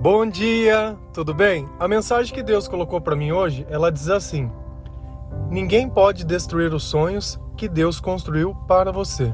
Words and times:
Bom 0.00 0.24
dia, 0.24 0.96
tudo 1.12 1.34
bem? 1.34 1.68
A 1.76 1.88
mensagem 1.88 2.32
que 2.32 2.40
Deus 2.40 2.68
colocou 2.68 3.00
para 3.00 3.16
mim 3.16 3.32
hoje, 3.32 3.66
ela 3.68 3.90
diz 3.90 4.08
assim: 4.08 4.48
Ninguém 5.50 5.88
pode 5.88 6.24
destruir 6.24 6.72
os 6.72 6.84
sonhos 6.84 7.36
que 7.56 7.68
Deus 7.68 7.98
construiu 7.98 8.54
para 8.68 8.92
você. 8.92 9.32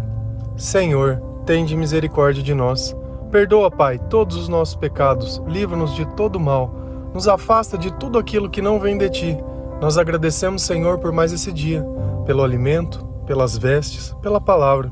Senhor, 0.56 1.20
tende 1.44 1.76
misericórdia 1.76 2.42
de 2.42 2.54
nós. 2.54 2.96
Perdoa, 3.30 3.70
Pai, 3.70 3.98
todos 4.08 4.36
os 4.38 4.48
nossos 4.48 4.74
pecados, 4.74 5.36
livra-nos 5.46 5.94
de 5.94 6.06
todo 6.14 6.40
mal, 6.40 6.74
nos 7.12 7.28
afasta 7.28 7.76
de 7.76 7.92
tudo 7.92 8.18
aquilo 8.18 8.48
que 8.48 8.62
não 8.62 8.80
vem 8.80 8.96
de 8.96 9.10
ti. 9.10 9.38
Nós 9.82 9.98
agradecemos, 9.98 10.62
Senhor, 10.62 10.98
por 10.98 11.12
mais 11.12 11.30
esse 11.30 11.52
dia, 11.52 11.84
pelo 12.24 12.42
alimento, 12.42 13.04
pelas 13.26 13.58
vestes, 13.58 14.16
pela 14.22 14.40
palavra. 14.40 14.90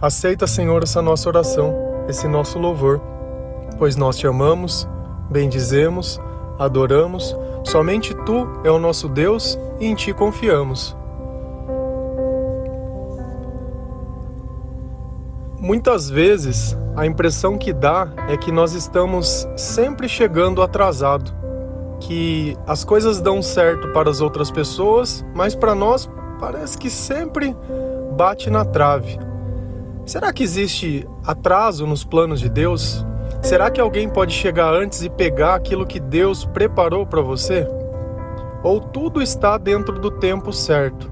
Aceita, 0.00 0.46
Senhor, 0.46 0.84
essa 0.84 1.02
nossa 1.02 1.28
oração, 1.28 1.74
esse 2.06 2.28
nosso 2.28 2.60
louvor, 2.60 3.00
pois 3.76 3.96
nós 3.96 4.16
te 4.16 4.28
amamos 4.28 4.88
bendizemos, 5.30 6.20
adoramos, 6.58 7.36
somente 7.64 8.14
tu 8.24 8.48
é 8.64 8.70
o 8.70 8.78
nosso 8.78 9.08
Deus 9.08 9.58
e 9.78 9.86
em 9.86 9.94
ti 9.94 10.12
confiamos. 10.12 10.96
Muitas 15.58 16.08
vezes 16.08 16.76
a 16.96 17.06
impressão 17.06 17.56
que 17.56 17.72
dá 17.72 18.08
é 18.28 18.36
que 18.36 18.50
nós 18.50 18.72
estamos 18.72 19.46
sempre 19.56 20.08
chegando 20.08 20.62
atrasado, 20.62 21.32
que 22.00 22.56
as 22.66 22.82
coisas 22.82 23.20
dão 23.20 23.42
certo 23.42 23.88
para 23.92 24.10
as 24.10 24.20
outras 24.20 24.50
pessoas, 24.50 25.24
mas 25.34 25.54
para 25.54 25.74
nós 25.74 26.10
parece 26.38 26.78
que 26.78 26.88
sempre 26.88 27.54
bate 28.16 28.50
na 28.50 28.64
trave. 28.64 29.18
Será 30.06 30.32
que 30.32 30.42
existe 30.42 31.06
atraso 31.24 31.86
nos 31.86 32.04
planos 32.04 32.40
de 32.40 32.48
Deus? 32.48 33.04
Será 33.42 33.70
que 33.70 33.80
alguém 33.80 34.08
pode 34.08 34.34
chegar 34.34 34.72
antes 34.74 35.02
e 35.02 35.08
pegar 35.08 35.54
aquilo 35.54 35.86
que 35.86 35.98
Deus 35.98 36.44
preparou 36.44 37.06
para 37.06 37.22
você? 37.22 37.66
Ou 38.62 38.80
tudo 38.80 39.22
está 39.22 39.56
dentro 39.56 39.98
do 39.98 40.10
tempo 40.10 40.52
certo? 40.52 41.10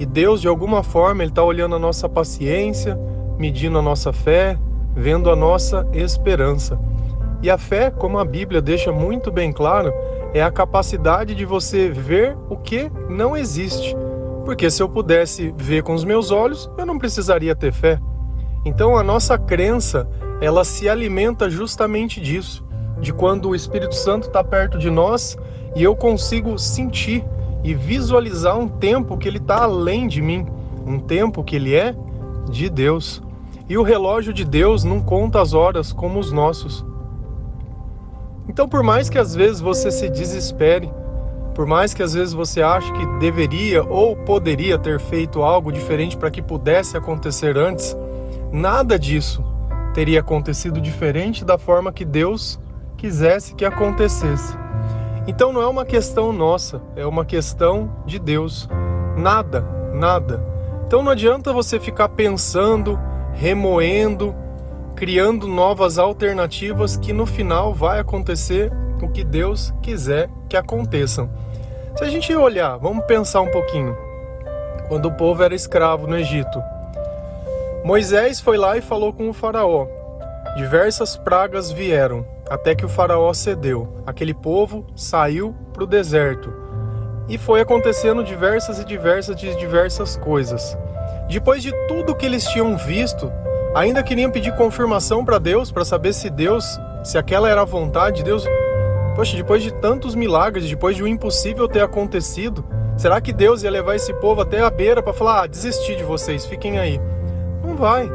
E 0.00 0.06
Deus, 0.06 0.40
de 0.40 0.48
alguma 0.48 0.82
forma, 0.82 1.22
Ele 1.22 1.30
está 1.30 1.42
olhando 1.42 1.76
a 1.76 1.78
nossa 1.78 2.08
paciência, 2.08 2.98
medindo 3.38 3.78
a 3.78 3.82
nossa 3.82 4.12
fé, 4.12 4.58
vendo 4.94 5.30
a 5.30 5.36
nossa 5.36 5.86
esperança. 5.92 6.78
E 7.42 7.50
a 7.50 7.58
fé, 7.58 7.90
como 7.90 8.18
a 8.18 8.24
Bíblia 8.24 8.62
deixa 8.62 8.90
muito 8.90 9.30
bem 9.30 9.52
claro, 9.52 9.92
é 10.32 10.42
a 10.42 10.50
capacidade 10.50 11.34
de 11.34 11.44
você 11.44 11.90
ver 11.90 12.36
o 12.48 12.56
que 12.56 12.90
não 13.08 13.36
existe. 13.36 13.94
Porque 14.44 14.70
se 14.70 14.82
eu 14.82 14.88
pudesse 14.88 15.54
ver 15.56 15.82
com 15.82 15.92
os 15.94 16.04
meus 16.04 16.30
olhos, 16.30 16.70
eu 16.78 16.86
não 16.86 16.98
precisaria 16.98 17.54
ter 17.54 17.72
fé. 17.72 18.00
Então 18.64 18.96
a 18.96 19.02
nossa 19.02 19.36
crença 19.36 20.08
ela 20.40 20.64
se 20.64 20.88
alimenta 20.88 21.50
justamente 21.50 22.20
disso, 22.20 22.64
de 23.00 23.12
quando 23.12 23.48
o 23.48 23.54
Espírito 23.54 23.94
Santo 23.94 24.28
está 24.28 24.42
perto 24.42 24.78
de 24.78 24.90
nós 24.90 25.36
e 25.74 25.82
eu 25.82 25.94
consigo 25.96 26.58
sentir 26.58 27.24
e 27.64 27.74
visualizar 27.74 28.56
um 28.56 28.68
tempo 28.68 29.16
que 29.18 29.26
ele 29.26 29.38
está 29.38 29.62
além 29.64 30.06
de 30.06 30.22
mim, 30.22 30.46
um 30.86 30.98
tempo 30.98 31.42
que 31.42 31.56
ele 31.56 31.74
é 31.74 31.94
de 32.48 32.70
Deus. 32.70 33.22
E 33.68 33.76
o 33.76 33.82
relógio 33.82 34.32
de 34.32 34.44
Deus 34.44 34.84
não 34.84 35.00
conta 35.00 35.40
as 35.40 35.52
horas 35.52 35.92
como 35.92 36.18
os 36.18 36.32
nossos. 36.32 36.84
Então, 38.48 38.68
por 38.68 38.82
mais 38.82 39.10
que 39.10 39.18
às 39.18 39.34
vezes 39.34 39.60
você 39.60 39.90
se 39.90 40.08
desespere, 40.08 40.90
por 41.54 41.66
mais 41.66 41.92
que 41.92 42.02
às 42.02 42.14
vezes 42.14 42.32
você 42.32 42.62
ache 42.62 42.90
que 42.92 43.06
deveria 43.18 43.82
ou 43.84 44.16
poderia 44.16 44.78
ter 44.78 44.98
feito 44.98 45.42
algo 45.42 45.70
diferente 45.70 46.16
para 46.16 46.30
que 46.30 46.40
pudesse 46.40 46.96
acontecer 46.96 47.58
antes, 47.58 47.94
nada 48.50 48.98
disso 48.98 49.44
teria 49.98 50.20
acontecido 50.20 50.80
diferente 50.80 51.44
da 51.44 51.58
forma 51.58 51.92
que 51.92 52.04
Deus 52.04 52.56
quisesse 52.96 53.56
que 53.56 53.64
acontecesse. 53.64 54.56
Então 55.26 55.52
não 55.52 55.60
é 55.60 55.66
uma 55.66 55.84
questão 55.84 56.32
nossa, 56.32 56.80
é 56.94 57.04
uma 57.04 57.24
questão 57.24 57.90
de 58.06 58.16
Deus. 58.16 58.68
Nada, 59.16 59.60
nada. 59.92 60.40
Então 60.86 61.02
não 61.02 61.10
adianta 61.10 61.52
você 61.52 61.80
ficar 61.80 62.10
pensando, 62.10 62.96
remoendo, 63.32 64.36
criando 64.94 65.48
novas 65.48 65.98
alternativas 65.98 66.96
que 66.96 67.12
no 67.12 67.26
final 67.26 67.74
vai 67.74 67.98
acontecer 67.98 68.72
o 69.02 69.08
que 69.08 69.24
Deus 69.24 69.74
quiser 69.82 70.30
que 70.48 70.56
aconteçam. 70.56 71.28
Se 71.96 72.04
a 72.04 72.08
gente 72.08 72.32
olhar, 72.36 72.76
vamos 72.76 73.04
pensar 73.04 73.40
um 73.40 73.50
pouquinho. 73.50 73.98
Quando 74.86 75.06
o 75.06 75.16
povo 75.16 75.42
era 75.42 75.56
escravo 75.56 76.06
no 76.06 76.16
Egito, 76.16 76.62
Moisés 77.84 78.38
foi 78.38 78.56
lá 78.56 78.76
e 78.76 78.80
falou 78.80 79.12
com 79.12 79.28
o 79.28 79.32
Faraó. 79.32 79.97
Diversas 80.56 81.16
pragas 81.16 81.70
vieram, 81.70 82.26
até 82.48 82.74
que 82.74 82.84
o 82.84 82.88
Faraó 82.88 83.32
cedeu. 83.32 84.02
Aquele 84.06 84.34
povo 84.34 84.84
saiu 84.96 85.54
para 85.72 85.84
o 85.84 85.86
deserto. 85.86 86.52
E 87.28 87.36
foi 87.36 87.60
acontecendo 87.60 88.24
diversas 88.24 88.80
e 88.80 88.84
diversas 88.84 89.36
de 89.36 89.54
diversas 89.56 90.16
coisas. 90.16 90.76
Depois 91.28 91.62
de 91.62 91.72
tudo 91.86 92.14
que 92.14 92.26
eles 92.26 92.44
tinham 92.46 92.76
visto, 92.76 93.30
ainda 93.74 94.02
queriam 94.02 94.30
pedir 94.30 94.56
confirmação 94.56 95.24
para 95.24 95.38
Deus, 95.38 95.70
para 95.70 95.84
saber 95.84 96.12
se 96.12 96.30
Deus, 96.30 96.64
se 97.04 97.18
aquela 97.18 97.48
era 97.48 97.60
a 97.60 97.66
vontade 97.66 98.18
de 98.18 98.24
Deus. 98.24 98.44
Poxa, 99.14 99.36
depois 99.36 99.62
de 99.62 99.72
tantos 99.72 100.14
milagres, 100.14 100.68
depois 100.68 100.96
de 100.96 101.02
o 101.02 101.08
impossível 101.08 101.68
ter 101.68 101.82
acontecido, 101.82 102.64
será 102.96 103.20
que 103.20 103.32
Deus 103.32 103.62
ia 103.62 103.70
levar 103.70 103.94
esse 103.94 104.14
povo 104.14 104.40
até 104.40 104.60
a 104.60 104.70
beira 104.70 105.02
para 105.02 105.12
falar: 105.12 105.42
ah, 105.42 105.46
desisti 105.46 105.94
de 105.94 106.04
vocês, 106.04 106.46
fiquem 106.46 106.78
aí? 106.78 107.00
Não 107.62 107.76
vai. 107.76 108.10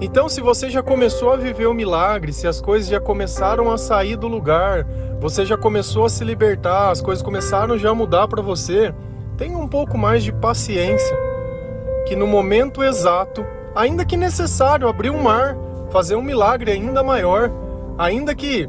Então, 0.00 0.28
se 0.28 0.40
você 0.40 0.68
já 0.68 0.82
começou 0.82 1.32
a 1.32 1.36
viver 1.36 1.66
o 1.66 1.74
milagre, 1.74 2.32
se 2.32 2.46
as 2.46 2.60
coisas 2.60 2.88
já 2.88 3.00
começaram 3.00 3.70
a 3.70 3.78
sair 3.78 4.16
do 4.16 4.26
lugar, 4.26 4.84
você 5.20 5.46
já 5.46 5.56
começou 5.56 6.04
a 6.04 6.08
se 6.08 6.24
libertar, 6.24 6.90
as 6.90 7.00
coisas 7.00 7.22
começaram 7.22 7.78
já 7.78 7.90
a 7.90 7.94
mudar 7.94 8.26
para 8.26 8.42
você, 8.42 8.92
tenha 9.36 9.56
um 9.56 9.68
pouco 9.68 9.96
mais 9.96 10.24
de 10.24 10.32
paciência. 10.32 11.16
Que 12.06 12.16
no 12.16 12.26
momento 12.26 12.82
exato, 12.82 13.46
ainda 13.74 14.04
que 14.04 14.16
necessário 14.16 14.88
abrir 14.88 15.10
um 15.10 15.22
mar, 15.22 15.56
fazer 15.90 16.16
um 16.16 16.22
milagre 16.22 16.72
ainda 16.72 17.02
maior, 17.02 17.50
ainda 17.96 18.34
que 18.34 18.68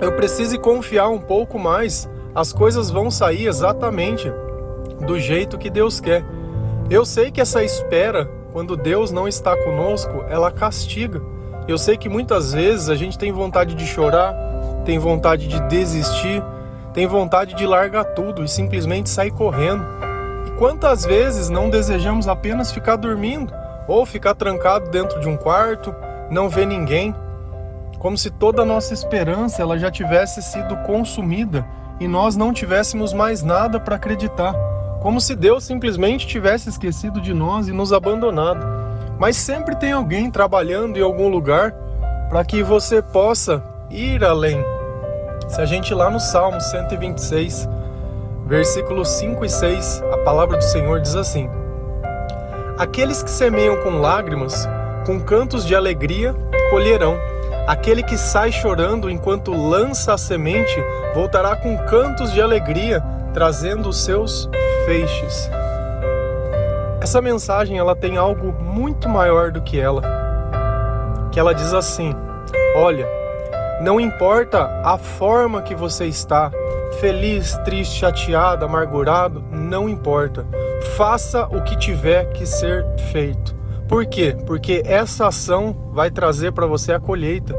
eu 0.00 0.12
precise 0.12 0.58
confiar 0.58 1.08
um 1.08 1.18
pouco 1.18 1.58
mais, 1.58 2.08
as 2.34 2.52
coisas 2.52 2.90
vão 2.90 3.10
sair 3.10 3.46
exatamente 3.46 4.32
do 5.06 5.18
jeito 5.18 5.58
que 5.58 5.70
Deus 5.70 6.00
quer. 6.00 6.22
Eu 6.90 7.04
sei 7.04 7.30
que 7.30 7.40
essa 7.40 7.64
espera 7.64 8.39
quando 8.52 8.76
Deus 8.76 9.10
não 9.10 9.28
está 9.28 9.56
conosco, 9.56 10.24
ela 10.28 10.50
castiga. 10.50 11.22
Eu 11.68 11.78
sei 11.78 11.96
que 11.96 12.08
muitas 12.08 12.52
vezes 12.52 12.88
a 12.88 12.96
gente 12.96 13.18
tem 13.18 13.32
vontade 13.32 13.74
de 13.74 13.86
chorar, 13.86 14.34
tem 14.84 14.98
vontade 14.98 15.46
de 15.46 15.60
desistir, 15.68 16.42
tem 16.92 17.06
vontade 17.06 17.54
de 17.54 17.66
largar 17.66 18.04
tudo 18.04 18.44
e 18.44 18.48
simplesmente 18.48 19.08
sair 19.08 19.30
correndo. 19.30 19.84
E 20.46 20.50
quantas 20.52 21.04
vezes 21.04 21.48
não 21.48 21.70
desejamos 21.70 22.26
apenas 22.26 22.72
ficar 22.72 22.96
dormindo 22.96 23.52
ou 23.86 24.04
ficar 24.04 24.34
trancado 24.34 24.90
dentro 24.90 25.20
de 25.20 25.28
um 25.28 25.36
quarto, 25.36 25.94
não 26.30 26.48
ver 26.48 26.66
ninguém, 26.66 27.14
como 27.98 28.16
se 28.16 28.30
toda 28.30 28.62
a 28.62 28.64
nossa 28.64 28.94
esperança 28.94 29.62
ela 29.62 29.78
já 29.78 29.90
tivesse 29.90 30.42
sido 30.42 30.76
consumida 30.78 31.66
e 32.00 32.08
nós 32.08 32.34
não 32.34 32.52
tivéssemos 32.52 33.12
mais 33.12 33.42
nada 33.42 33.78
para 33.78 33.96
acreditar 33.96 34.54
como 35.00 35.20
se 35.20 35.34
Deus 35.34 35.64
simplesmente 35.64 36.26
tivesse 36.26 36.68
esquecido 36.68 37.20
de 37.20 37.32
nós 37.32 37.68
e 37.68 37.72
nos 37.72 37.92
abandonado. 37.92 38.64
Mas 39.18 39.36
sempre 39.36 39.74
tem 39.74 39.92
alguém 39.92 40.30
trabalhando 40.30 40.98
em 40.98 41.02
algum 41.02 41.28
lugar 41.28 41.72
para 42.28 42.44
que 42.44 42.62
você 42.62 43.02
possa 43.02 43.62
ir 43.90 44.22
além. 44.22 44.62
Se 45.48 45.60
a 45.60 45.66
gente 45.66 45.92
lá 45.92 46.10
no 46.10 46.20
Salmo 46.20 46.60
126, 46.60 47.68
versículos 48.46 49.08
5 49.08 49.44
e 49.44 49.48
6, 49.48 50.02
a 50.12 50.18
palavra 50.18 50.58
do 50.58 50.64
Senhor 50.64 51.00
diz 51.00 51.16
assim: 51.16 51.48
Aqueles 52.78 53.22
que 53.22 53.30
semeiam 53.30 53.82
com 53.82 54.00
lágrimas, 54.00 54.68
com 55.04 55.18
cantos 55.18 55.66
de 55.66 55.74
alegria, 55.74 56.34
colherão. 56.70 57.18
Aquele 57.66 58.02
que 58.02 58.16
sai 58.16 58.52
chorando 58.52 59.10
enquanto 59.10 59.52
lança 59.52 60.14
a 60.14 60.18
semente, 60.18 60.74
voltará 61.14 61.56
com 61.56 61.76
cantos 61.86 62.32
de 62.32 62.40
alegria, 62.40 63.02
trazendo 63.32 63.88
os 63.88 64.04
seus 64.04 64.48
feixes. 64.90 65.48
Essa 67.00 67.22
mensagem 67.22 67.78
ela 67.78 67.94
tem 67.94 68.16
algo 68.16 68.52
muito 68.60 69.08
maior 69.08 69.52
do 69.52 69.62
que 69.62 69.78
ela. 69.78 70.02
Que 71.30 71.38
ela 71.38 71.54
diz 71.54 71.72
assim: 71.72 72.12
Olha, 72.74 73.06
não 73.80 74.00
importa 74.00 74.64
a 74.84 74.98
forma 74.98 75.62
que 75.62 75.76
você 75.76 76.06
está, 76.06 76.50
feliz, 76.98 77.56
triste, 77.58 78.00
chateado, 78.00 78.64
amargurado, 78.64 79.44
não 79.52 79.88
importa. 79.88 80.44
Faça 80.96 81.44
o 81.44 81.62
que 81.62 81.78
tiver 81.78 82.24
que 82.32 82.44
ser 82.44 82.84
feito. 83.12 83.54
Por 83.88 84.04
quê? 84.06 84.36
Porque 84.44 84.82
essa 84.84 85.28
ação 85.28 85.92
vai 85.92 86.10
trazer 86.10 86.50
para 86.50 86.66
você 86.66 86.92
a 86.92 86.98
colheita. 86.98 87.54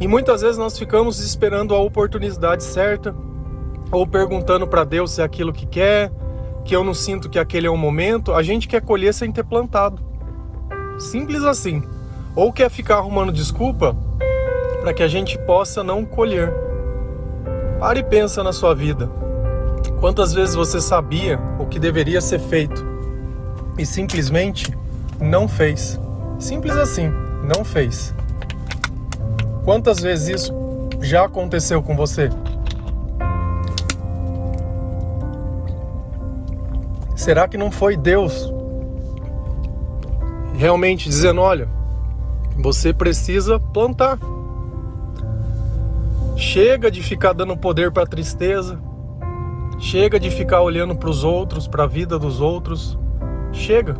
E 0.00 0.06
muitas 0.06 0.40
vezes 0.40 0.56
nós 0.56 0.78
ficamos 0.78 1.18
esperando 1.18 1.74
a 1.74 1.80
oportunidade 1.80 2.62
certa, 2.62 3.12
ou 3.90 4.06
perguntando 4.06 4.66
para 4.66 4.84
Deus 4.84 5.12
se 5.12 5.20
é 5.20 5.24
aquilo 5.24 5.52
que 5.52 5.66
quer, 5.66 6.10
que 6.64 6.74
eu 6.76 6.84
não 6.84 6.94
sinto 6.94 7.28
que 7.28 7.38
aquele 7.38 7.66
é 7.66 7.70
o 7.70 7.76
momento, 7.76 8.34
a 8.34 8.42
gente 8.42 8.68
quer 8.68 8.82
colher 8.82 9.14
sem 9.14 9.32
ter 9.32 9.44
plantado. 9.44 10.02
Simples 10.98 11.42
assim. 11.44 11.82
Ou 12.36 12.52
quer 12.52 12.70
ficar 12.70 12.96
arrumando 12.96 13.32
desculpa 13.32 13.96
para 14.80 14.92
que 14.92 15.02
a 15.02 15.08
gente 15.08 15.38
possa 15.38 15.82
não 15.82 16.04
colher. 16.04 16.52
Pare 17.80 18.00
e 18.00 18.04
pensa 18.04 18.42
na 18.42 18.52
sua 18.52 18.74
vida. 18.74 19.10
Quantas 20.00 20.32
vezes 20.32 20.54
você 20.54 20.80
sabia 20.80 21.38
o 21.58 21.66
que 21.66 21.78
deveria 21.78 22.20
ser 22.20 22.38
feito 22.38 22.86
e 23.76 23.86
simplesmente 23.86 24.72
não 25.20 25.48
fez? 25.48 25.98
Simples 26.38 26.76
assim, 26.76 27.10
não 27.42 27.64
fez. 27.64 28.14
Quantas 29.64 30.00
vezes 30.00 30.42
isso 30.42 30.54
já 31.00 31.24
aconteceu 31.24 31.82
com 31.82 31.96
você? 31.96 32.30
Será 37.28 37.46
que 37.46 37.58
não 37.58 37.70
foi 37.70 37.94
Deus 37.94 38.50
realmente 40.54 41.10
dizendo: 41.10 41.42
olha, 41.42 41.68
você 42.56 42.90
precisa 42.90 43.60
plantar? 43.60 44.18
Chega 46.38 46.90
de 46.90 47.02
ficar 47.02 47.34
dando 47.34 47.54
poder 47.54 47.92
para 47.92 48.04
a 48.04 48.06
tristeza. 48.06 48.80
Chega 49.78 50.18
de 50.18 50.30
ficar 50.30 50.62
olhando 50.62 50.96
para 50.96 51.10
os 51.10 51.22
outros, 51.22 51.68
para 51.68 51.84
a 51.84 51.86
vida 51.86 52.18
dos 52.18 52.40
outros. 52.40 52.98
Chega. 53.52 53.94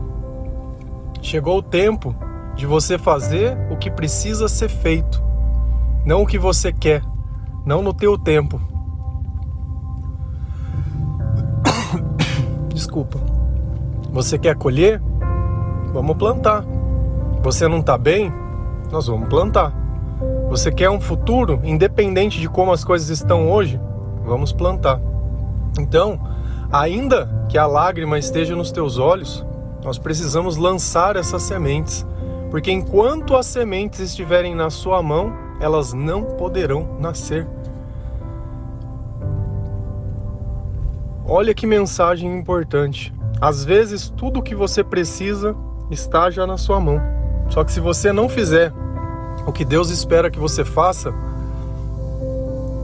Chegou 1.21 1.59
o 1.59 1.63
tempo 1.63 2.17
de 2.57 2.65
você 2.65 2.97
fazer 2.97 3.59
o 3.71 3.77
que 3.77 3.91
precisa 3.91 4.49
ser 4.49 4.71
feito, 4.71 5.23
não 6.03 6.23
o 6.23 6.27
que 6.27 6.39
você 6.39 6.73
quer, 6.73 7.03
não 7.67 7.83
no 7.83 7.93
teu 7.93 8.17
tempo. 8.17 8.59
Desculpa. 12.79 13.19
Você 14.13 14.39
quer 14.39 14.55
colher? 14.55 15.03
Vamos 15.93 16.17
plantar. 16.17 16.65
Você 17.43 17.67
não 17.67 17.81
está 17.81 17.99
bem? 17.99 18.33
Nós 18.93 19.09
vamos 19.09 19.29
plantar. 19.29 19.75
Você 20.49 20.71
quer 20.71 20.89
um 20.89 21.01
futuro 21.01 21.59
independente 21.65 22.39
de 22.39 22.49
como 22.49 22.71
as 22.71 22.85
coisas 22.85 23.09
estão 23.09 23.51
hoje? 23.51 23.81
Vamos 24.25 24.53
plantar. 24.53 25.01
Então, 25.77 26.21
ainda 26.71 27.29
que 27.49 27.59
a 27.59 27.67
lágrima 27.67 28.17
esteja 28.17 28.55
nos 28.55 28.71
teus 28.71 28.97
olhos, 28.97 29.45
nós 29.83 29.99
precisamos 29.99 30.57
lançar 30.57 31.17
essas 31.17 31.43
sementes, 31.43 32.07
porque 32.49 32.71
enquanto 32.71 33.35
as 33.35 33.47
sementes 33.47 33.99
estiverem 33.99 34.55
na 34.55 34.71
sua 34.71 35.03
mão, 35.03 35.33
elas 35.61 35.93
não 35.93 36.23
poderão 36.23 36.97
nascer. 37.01 37.45
Olha 41.31 41.53
que 41.53 41.67
mensagem 41.67 42.39
importante. 42.39 43.13
Às 43.39 43.63
vezes, 43.63 44.09
tudo 44.09 44.41
o 44.41 44.43
que 44.43 44.55
você 44.55 44.83
precisa 44.83 45.55
está 45.91 46.31
já 46.31 46.47
na 46.47 46.57
sua 46.57 46.81
mão. 46.81 46.99
Só 47.51 47.63
que 47.63 47.71
se 47.71 47.81
você 47.81 48.11
não 48.13 48.31
fizer 48.31 48.73
o 49.47 49.53
que 49.53 49.63
Deus 49.63 49.91
espera 49.91 50.31
que 50.31 50.39
você 50.39 50.65
faça, 50.65 51.13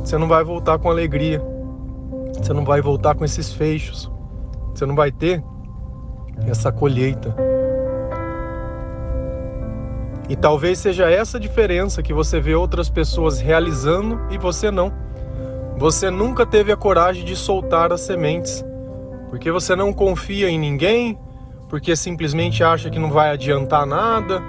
você 0.00 0.18
não 0.18 0.28
vai 0.28 0.44
voltar 0.44 0.78
com 0.78 0.90
alegria, 0.90 1.42
você 2.36 2.52
não 2.52 2.66
vai 2.66 2.82
voltar 2.82 3.14
com 3.14 3.24
esses 3.24 3.50
fechos, 3.50 4.12
você 4.74 4.84
não 4.84 4.94
vai 4.94 5.10
ter 5.10 5.42
essa 6.46 6.70
colheita. 6.70 7.34
E 10.28 10.36
talvez 10.36 10.78
seja 10.78 11.10
essa 11.10 11.40
diferença 11.40 12.02
que 12.02 12.12
você 12.12 12.40
vê 12.40 12.54
outras 12.54 12.90
pessoas 12.90 13.40
realizando 13.40 14.20
e 14.30 14.36
você 14.36 14.70
não. 14.70 15.03
Você 15.76 16.08
nunca 16.10 16.46
teve 16.46 16.70
a 16.70 16.76
coragem 16.76 17.24
de 17.24 17.34
soltar 17.34 17.92
as 17.92 18.02
sementes, 18.02 18.64
porque 19.28 19.50
você 19.50 19.74
não 19.74 19.92
confia 19.92 20.48
em 20.48 20.58
ninguém, 20.58 21.18
porque 21.68 21.96
simplesmente 21.96 22.62
acha 22.62 22.88
que 22.88 22.98
não 22.98 23.10
vai 23.10 23.30
adiantar 23.30 23.84
nada, 23.84 24.40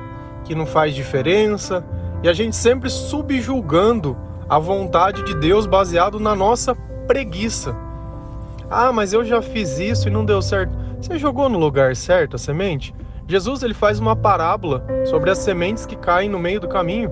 que 0.43 0.53
não 0.53 0.65
faz 0.65 0.93
diferença, 0.93 1.83
e 2.21 2.29
a 2.29 2.33
gente 2.33 2.55
sempre 2.55 2.89
subjulgando 2.89 4.15
a 4.47 4.59
vontade 4.59 5.23
de 5.23 5.35
Deus 5.35 5.65
baseado 5.65 6.19
na 6.19 6.35
nossa 6.35 6.75
preguiça. 7.07 7.75
Ah, 8.69 8.91
mas 8.91 9.11
eu 9.11 9.25
já 9.25 9.41
fiz 9.41 9.79
isso 9.79 10.07
e 10.07 10.11
não 10.11 10.23
deu 10.23 10.41
certo. 10.41 10.73
Você 11.01 11.17
jogou 11.17 11.49
no 11.49 11.57
lugar 11.57 11.95
certo 11.95 12.35
a 12.35 12.39
semente? 12.39 12.93
Jesus 13.27 13.63
ele 13.63 13.73
faz 13.73 13.99
uma 13.99 14.15
parábola 14.15 14.85
sobre 15.05 15.31
as 15.31 15.39
sementes 15.39 15.85
que 15.85 15.95
caem 15.95 16.29
no 16.29 16.37
meio 16.37 16.59
do 16.59 16.67
caminho. 16.67 17.11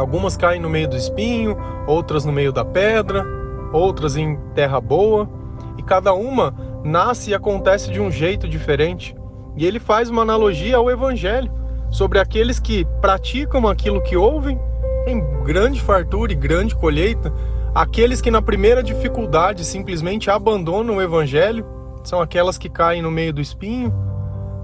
Algumas 0.00 0.34
caem 0.34 0.58
no 0.58 0.70
meio 0.70 0.88
do 0.88 0.96
espinho, 0.96 1.58
outras 1.86 2.24
no 2.24 2.32
meio 2.32 2.50
da 2.50 2.64
pedra, 2.64 3.22
outras 3.70 4.16
em 4.16 4.34
terra 4.54 4.80
boa, 4.80 5.28
e 5.76 5.82
cada 5.82 6.14
uma 6.14 6.54
nasce 6.82 7.30
e 7.30 7.34
acontece 7.34 7.90
de 7.90 8.00
um 8.00 8.10
jeito 8.10 8.48
diferente. 8.48 9.14
E 9.58 9.66
ele 9.66 9.78
faz 9.78 10.08
uma 10.08 10.22
analogia 10.22 10.78
ao 10.78 10.90
evangelho 10.90 11.52
sobre 11.90 12.18
aqueles 12.18 12.58
que 12.58 12.86
praticam 13.02 13.68
aquilo 13.68 14.02
que 14.02 14.16
ouvem 14.16 14.58
em 15.06 15.20
grande 15.44 15.82
fartura 15.82 16.32
e 16.32 16.34
grande 16.34 16.74
colheita, 16.74 17.30
aqueles 17.74 18.22
que 18.22 18.30
na 18.30 18.40
primeira 18.40 18.82
dificuldade 18.82 19.66
simplesmente 19.66 20.30
abandonam 20.30 20.96
o 20.96 21.02
evangelho, 21.02 21.66
são 22.02 22.22
aquelas 22.22 22.56
que 22.56 22.70
caem 22.70 23.02
no 23.02 23.10
meio 23.10 23.34
do 23.34 23.40
espinho, 23.42 23.92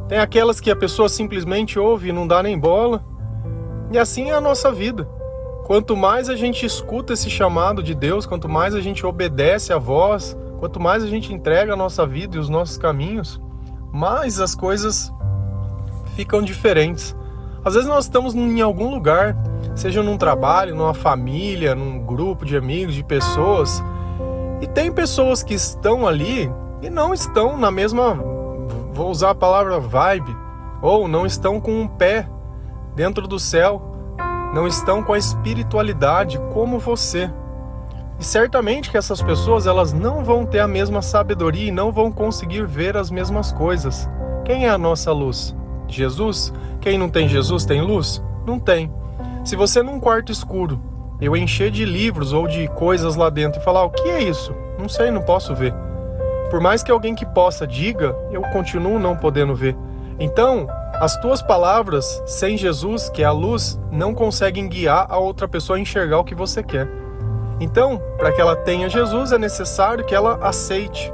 tem 0.09 0.17
aquelas 0.17 0.61
que 0.61 0.71
a 0.71 0.77
pessoa 0.77 1.11
simplesmente 1.11 1.79
ouve 1.79 2.09
e 2.09 2.12
não 2.12 2.27
dá 2.27 2.43
nem 2.43 2.59
bola. 2.59 3.05
E 3.93 3.99
assim 3.99 4.31
é 4.31 4.33
a 4.33 4.41
nossa 4.41 4.73
vida. 4.73 5.06
Quanto 5.66 5.96
mais 5.96 6.28
a 6.28 6.36
gente 6.36 6.64
escuta 6.64 7.12
esse 7.12 7.28
chamado 7.28 7.82
de 7.82 7.92
Deus, 7.92 8.24
quanto 8.24 8.48
mais 8.48 8.72
a 8.72 8.80
gente 8.80 9.04
obedece 9.04 9.72
a 9.72 9.78
voz, 9.78 10.38
quanto 10.60 10.78
mais 10.78 11.02
a 11.02 11.08
gente 11.08 11.34
entrega 11.34 11.72
a 11.72 11.76
nossa 11.76 12.06
vida 12.06 12.36
e 12.36 12.38
os 12.38 12.48
nossos 12.48 12.78
caminhos, 12.78 13.40
mais 13.92 14.38
as 14.38 14.54
coisas 14.54 15.12
ficam 16.14 16.40
diferentes. 16.40 17.16
Às 17.64 17.74
vezes 17.74 17.88
nós 17.88 18.04
estamos 18.04 18.32
em 18.32 18.60
algum 18.60 18.94
lugar, 18.94 19.36
seja 19.74 20.04
num 20.04 20.16
trabalho, 20.16 20.72
numa 20.72 20.94
família, 20.94 21.74
num 21.74 21.98
grupo 21.98 22.44
de 22.44 22.56
amigos, 22.56 22.94
de 22.94 23.02
pessoas, 23.02 23.82
e 24.60 24.68
tem 24.68 24.92
pessoas 24.92 25.42
que 25.42 25.54
estão 25.54 26.06
ali 26.06 26.48
e 26.80 26.88
não 26.88 27.12
estão 27.12 27.58
na 27.58 27.72
mesma, 27.72 28.14
vou 28.92 29.10
usar 29.10 29.30
a 29.30 29.34
palavra 29.34 29.80
vibe, 29.80 30.32
ou 30.80 31.08
não 31.08 31.26
estão 31.26 31.60
com 31.60 31.72
um 31.72 31.88
pé 31.88 32.28
dentro 32.94 33.26
do 33.26 33.40
céu, 33.40 33.95
não 34.56 34.67
estão 34.67 35.03
com 35.03 35.12
a 35.12 35.19
espiritualidade 35.19 36.41
como 36.55 36.79
você. 36.79 37.31
E 38.19 38.25
certamente 38.25 38.91
que 38.91 38.97
essas 38.97 39.20
pessoas 39.20 39.67
elas 39.67 39.93
não 39.93 40.25
vão 40.25 40.47
ter 40.47 40.61
a 40.61 40.67
mesma 40.67 41.03
sabedoria 41.03 41.69
e 41.69 41.70
não 41.70 41.93
vão 41.93 42.11
conseguir 42.11 42.67
ver 42.67 42.97
as 42.97 43.11
mesmas 43.11 43.53
coisas. 43.53 44.08
Quem 44.47 44.64
é 44.64 44.70
a 44.70 44.79
nossa 44.79 45.12
luz? 45.12 45.55
Jesus? 45.87 46.55
Quem 46.81 46.97
não 46.97 47.11
tem 47.11 47.29
Jesus 47.29 47.67
tem 47.67 47.82
luz? 47.82 48.23
Não 48.47 48.58
tem. 48.58 48.91
Se 49.44 49.56
você 49.56 49.82
num 49.82 50.00
quarto 50.00 50.32
escuro 50.32 50.81
eu 51.20 51.37
encher 51.37 51.70
de 51.70 51.85
livros 51.85 52.33
ou 52.33 52.49
de 52.49 52.66
coisas 52.69 53.14
lá 53.14 53.28
dentro 53.28 53.61
e 53.61 53.64
falar 53.64 53.85
o 53.85 53.90
que 53.90 54.09
é 54.09 54.23
isso? 54.23 54.54
Não 54.78 54.88
sei, 54.88 55.11
não 55.11 55.21
posso 55.21 55.54
ver. 55.54 55.75
Por 56.50 56.61
mais 56.61 56.83
que 56.83 56.90
alguém 56.90 57.14
que 57.14 57.26
possa 57.26 57.66
diga, 57.66 58.16
eu 58.30 58.40
continuo 58.40 58.99
não 58.99 59.16
podendo 59.16 59.54
ver. 59.54 59.76
Então, 60.19 60.66
as 61.00 61.17
tuas 61.21 61.43
palavras 61.43 62.23
sem 62.26 62.57
Jesus, 62.57 63.09
que 63.11 63.23
é 63.23 63.26
a 63.26 63.33
luz, 63.33 63.79
não 63.91 64.15
conseguem 64.15 64.69
guiar 64.69 65.07
a 65.09 65.19
outra 65.19 65.47
pessoa 65.47 65.76
a 65.76 65.81
enxergar 65.81 66.19
o 66.19 66.25
que 66.25 66.35
você 66.35 66.62
quer. 66.62 66.88
Então, 67.61 68.00
para 68.19 68.33
que 68.33 68.41
ela 68.41 68.57
tenha 68.57 68.88
Jesus, 68.88 69.33
é 69.33 69.38
necessário 69.38 70.05
que 70.05 70.15
ela 70.15 70.38
aceite 70.47 71.12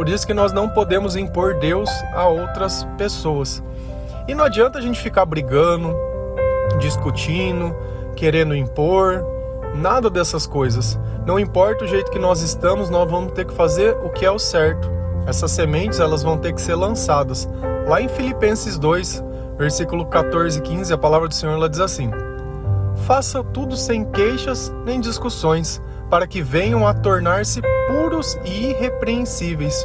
por 0.00 0.08
isso 0.08 0.26
que 0.26 0.32
nós 0.32 0.50
não 0.50 0.66
podemos 0.66 1.14
impor 1.14 1.58
Deus 1.58 1.90
a 2.14 2.26
outras 2.26 2.88
pessoas. 2.96 3.62
E 4.26 4.34
não 4.34 4.46
adianta 4.46 4.78
a 4.78 4.80
gente 4.80 4.98
ficar 4.98 5.26
brigando, 5.26 5.94
discutindo, 6.78 7.76
querendo 8.16 8.56
impor, 8.56 9.22
nada 9.74 10.08
dessas 10.08 10.46
coisas. 10.46 10.98
Não 11.26 11.38
importa 11.38 11.84
o 11.84 11.86
jeito 11.86 12.10
que 12.10 12.18
nós 12.18 12.40
estamos, 12.40 12.88
nós 12.88 13.10
vamos 13.10 13.32
ter 13.32 13.44
que 13.44 13.52
fazer 13.52 13.94
o 14.02 14.08
que 14.08 14.24
é 14.24 14.30
o 14.30 14.38
certo. 14.38 14.90
Essas 15.26 15.50
sementes 15.50 16.00
elas 16.00 16.22
vão 16.22 16.38
ter 16.38 16.54
que 16.54 16.62
ser 16.62 16.76
lançadas. 16.76 17.46
Lá 17.90 18.00
em 18.00 18.06
Filipenses 18.06 18.78
2, 18.78 19.20
versículo 19.58 20.06
14 20.06 20.60
e 20.60 20.62
15, 20.62 20.92
a 20.92 20.96
palavra 20.96 21.26
do 21.26 21.34
Senhor 21.34 21.54
ela 21.54 21.68
diz 21.68 21.80
assim: 21.80 22.08
Faça 23.04 23.42
tudo 23.42 23.76
sem 23.76 24.04
queixas 24.04 24.72
nem 24.84 25.00
discussões, 25.00 25.82
para 26.08 26.24
que 26.24 26.40
venham 26.40 26.86
a 26.86 26.94
tornar-se 26.94 27.60
puros 27.88 28.38
e 28.44 28.68
irrepreensíveis, 28.68 29.84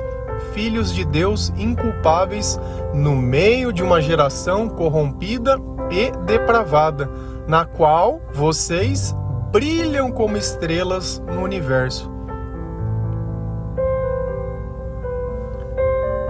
filhos 0.53 0.93
de 0.93 1.03
Deus 1.03 1.51
inculpáveis 1.57 2.59
no 2.93 3.15
meio 3.15 3.73
de 3.73 3.81
uma 3.81 3.99
geração 3.99 4.69
corrompida 4.69 5.57
e 5.89 6.11
depravada, 6.27 7.09
na 7.47 7.65
qual 7.65 8.21
vocês 8.31 9.15
brilham 9.51 10.11
como 10.11 10.37
estrelas 10.37 11.23
no 11.25 11.41
universo. 11.41 12.07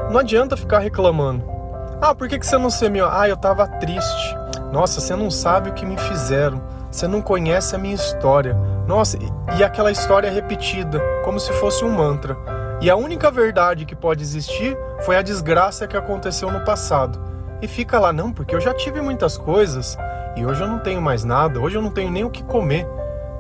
Não 0.10 0.22
adianta 0.22 0.56
ficar 0.56 0.80
reclamando. 0.80 1.55
Ah, 2.02 2.14
por 2.14 2.28
que, 2.28 2.38
que 2.38 2.46
você 2.46 2.58
não 2.58 2.70
semeou? 2.70 3.10
Ah, 3.10 3.28
eu 3.28 3.36
estava 3.36 3.68
triste. 3.68 4.38
Nossa, 4.72 5.00
você 5.00 5.16
não 5.16 5.32
sabe 5.32 5.70
o 5.70 5.74
que 5.74 5.86
me 5.86 5.98
fizeram. 5.98 6.62
Você 6.92 7.08
não 7.08 7.22
conhece 7.22 7.76
a 7.76 7.80
minha 7.80 7.96
história. 7.96 8.56
Nossa, 8.88 9.18
e 9.58 9.64
aquela 9.64 9.92
história 9.92 10.30
repetida, 10.30 11.02
como 11.24 11.40
se 11.40 11.52
fosse 11.54 11.84
um 11.84 11.90
mantra. 11.90 12.38
E 12.82 12.90
a 12.90 12.96
única 12.96 13.32
verdade 13.32 13.86
que 13.86 13.96
pode 13.96 14.22
existir 14.22 14.78
foi 15.02 15.16
a 15.16 15.22
desgraça 15.22 15.88
que 15.88 15.98
aconteceu 15.98 16.52
no 16.52 16.64
passado. 16.64 17.20
E 17.62 17.68
fica 17.68 18.00
lá, 18.00 18.12
não, 18.12 18.32
porque 18.32 18.54
eu 18.54 18.60
já 18.60 18.74
tive 18.74 19.02
muitas 19.02 19.38
coisas 19.38 19.98
e 20.36 20.46
hoje 20.46 20.62
eu 20.62 20.68
não 20.68 20.80
tenho 20.80 21.02
mais 21.02 21.24
nada, 21.24 21.60
hoje 21.60 21.78
eu 21.78 21.82
não 21.82 21.90
tenho 21.90 22.12
nem 22.12 22.26
o 22.26 22.30
que 22.30 22.44
comer. 22.44 22.86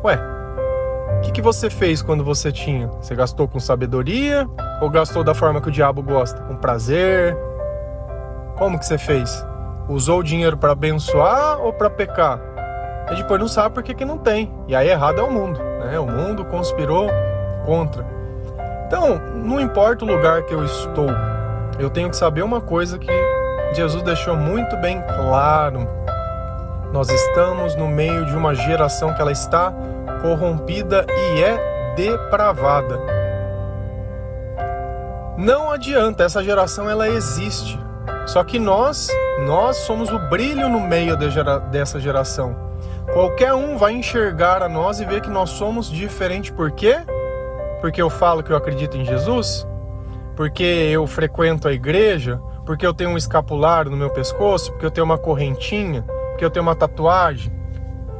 Ué, 0.03 0.17
o 1.17 1.21
que, 1.21 1.31
que 1.31 1.41
você 1.41 1.69
fez 1.69 2.01
quando 2.01 2.23
você 2.23 2.51
tinha? 2.51 2.87
Você 3.01 3.13
gastou 3.13 3.47
com 3.47 3.59
sabedoria 3.59 4.47
ou 4.81 4.89
gastou 4.89 5.23
da 5.23 5.33
forma 5.33 5.59
que 5.59 5.67
o 5.67 5.71
diabo 5.71 6.01
gosta? 6.01 6.41
Com 6.43 6.55
prazer? 6.55 7.37
Como 8.57 8.79
que 8.79 8.85
você 8.85 8.97
fez? 8.97 9.45
Usou 9.87 10.19
o 10.19 10.23
dinheiro 10.23 10.57
para 10.57 10.71
abençoar 10.71 11.59
ou 11.59 11.73
para 11.73 11.89
pecar? 11.89 12.39
E 13.11 13.15
depois 13.15 13.39
não 13.39 13.47
sabe 13.47 13.75
por 13.75 13.83
que, 13.83 13.93
que 13.93 14.05
não 14.05 14.17
tem. 14.17 14.51
E 14.67 14.75
aí 14.75 14.89
errado 14.89 15.19
é 15.19 15.23
o 15.23 15.31
mundo. 15.31 15.59
Né? 15.59 15.99
O 15.99 16.07
mundo 16.07 16.45
conspirou 16.45 17.07
contra. 17.65 18.05
Então, 18.87 19.19
não 19.35 19.59
importa 19.59 20.05
o 20.05 20.07
lugar 20.07 20.43
que 20.43 20.53
eu 20.53 20.63
estou, 20.63 21.09
eu 21.77 21.89
tenho 21.89 22.09
que 22.09 22.15
saber 22.15 22.43
uma 22.43 22.61
coisa 22.61 22.97
que 22.97 23.11
Jesus 23.73 24.01
deixou 24.03 24.35
muito 24.35 24.77
bem 24.77 25.01
claro. 25.01 25.87
Nós 26.93 27.09
estamos 27.09 27.75
no 27.75 27.87
meio 27.87 28.25
de 28.25 28.35
uma 28.35 28.55
geração 28.55 29.13
que 29.13 29.21
ela 29.21 29.31
está 29.31 29.73
corrompida 30.21 31.05
e 31.09 31.43
é 31.43 31.93
depravada. 31.95 32.97
Não 35.37 35.69
adianta, 35.71 36.23
essa 36.23 36.41
geração 36.43 36.89
ela 36.89 37.09
existe. 37.09 37.84
Só 38.35 38.43
que 38.43 38.59
nós, 38.59 39.07
nós 39.47 39.77
somos 39.77 40.11
o 40.11 40.19
brilho 40.19 40.67
no 40.67 40.81
meio 40.81 41.15
de 41.15 41.31
gera, 41.31 41.57
dessa 41.57 42.01
geração. 42.01 42.53
Qualquer 43.13 43.53
um 43.53 43.77
vai 43.77 43.93
enxergar 43.93 44.61
a 44.61 44.67
nós 44.67 44.99
e 44.99 45.05
ver 45.05 45.21
que 45.21 45.29
nós 45.29 45.51
somos 45.51 45.89
diferentes. 45.89 46.51
Por 46.51 46.69
quê? 46.71 46.97
Porque 47.79 48.01
eu 48.01 48.09
falo 48.09 48.43
que 48.43 48.51
eu 48.51 48.57
acredito 48.57 48.97
em 48.97 49.05
Jesus? 49.05 49.65
Porque 50.35 50.65
eu 50.65 51.07
frequento 51.07 51.69
a 51.69 51.71
igreja? 51.71 52.37
Porque 52.65 52.85
eu 52.85 52.93
tenho 52.93 53.11
um 53.11 53.17
escapulário 53.17 53.89
no 53.89 53.95
meu 53.95 54.09
pescoço? 54.09 54.69
Porque 54.73 54.85
eu 54.85 54.91
tenho 54.91 55.05
uma 55.05 55.17
correntinha? 55.17 56.01
Porque 56.31 56.43
eu 56.43 56.49
tenho 56.49 56.63
uma 56.63 56.75
tatuagem? 56.75 57.53